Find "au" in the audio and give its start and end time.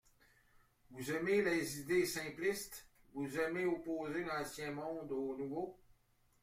5.11-5.37